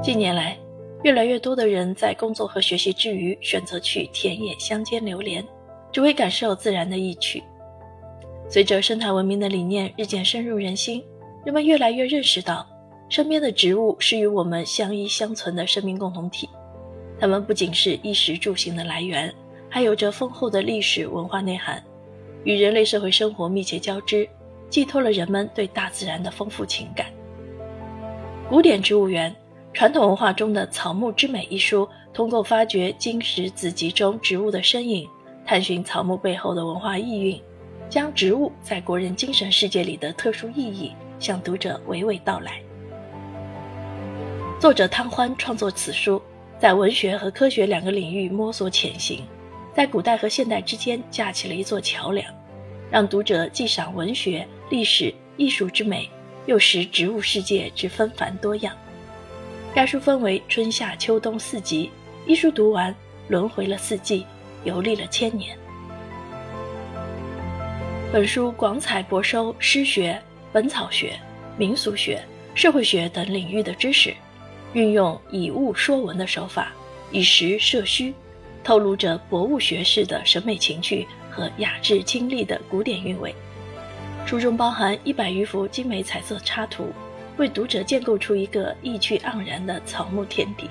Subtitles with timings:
[0.00, 0.56] 近年来，
[1.02, 5.44] 越来越多的人在工作和学习之余，选择去田野乡间流连，
[5.92, 7.42] 只为感受自然的意趣。
[8.48, 11.04] 随着生态文明的理念日渐深入人心，
[11.44, 12.64] 人们越来越认识到，
[13.08, 16.48] 身边的植物是与我们相依相存的生命共同体。
[17.18, 19.34] 它们不仅是衣食住行的来源，
[19.68, 21.82] 还有着丰厚的历史文化内涵，
[22.44, 24.26] 与人类社会生活密切交织，
[24.70, 27.06] 寄托了人们对大自然的丰富情感。
[28.48, 29.34] 古典植物园。
[29.74, 35.08] 传统文化中的《草木之美》一书，通过发掘金石子集中植物的身影，
[35.46, 37.40] 探寻草木背后的文化意蕴，
[37.88, 42.60] 将植物在国人精神世界里的特殊意义向读者娓娓道来。
[44.58, 46.20] 作者汤欢创作此书，
[46.58, 49.22] 在文学和科学两个领域摸索前行，
[49.72, 52.26] 在古代和现代之间架起了一座桥梁，
[52.90, 56.10] 让读者既赏文学、历史、艺术之美，
[56.46, 58.74] 又识植物世界之纷繁多样。
[59.74, 61.90] 该书分为春夏秋冬四集，
[62.26, 62.94] 一书读完，
[63.28, 64.26] 轮回了四季，
[64.64, 65.56] 游历了千年。
[68.10, 70.20] 本书广采博收诗学、
[70.52, 71.18] 本草学、
[71.56, 72.20] 民俗学、
[72.54, 74.12] 社会学等领域的知识，
[74.72, 76.72] 运用以物说文的手法，
[77.12, 78.12] 以实摄虚，
[78.64, 83.32] 透露着博物学式的审美情趣和雅致清丽的古典韵味。
[84.24, 86.90] 书中包含一百余幅精美彩色插图。
[87.38, 90.68] 为读者建构出一个意趣盎然的草木天地。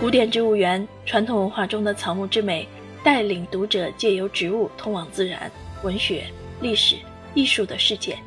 [0.00, 2.66] 古典植物园传统文化中的草木之美，
[3.04, 5.50] 带领读者借由植物通往自然、
[5.82, 6.24] 文学、
[6.60, 6.96] 历史、
[7.34, 8.18] 艺术的世界，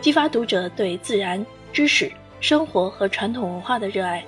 [0.00, 4.24] 激发读者对自然、知识、生活和传统文化的热爱。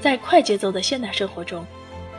[0.00, 1.64] 在快节奏的现代生活中，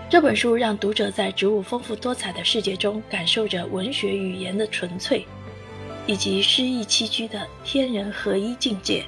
[0.09, 5.25] 这本书让读者在植物丰富多彩的世界中，感受着文学语言的纯粹。
[6.08, 9.05] 以及诗意栖居的天人合一境界。